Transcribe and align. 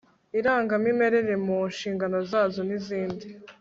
irangamimerere 0.39 1.33
mu 1.45 1.57
nshingano 1.71 2.17
zazo 2.31 2.61
n 2.67 2.71
izindi 2.77 3.27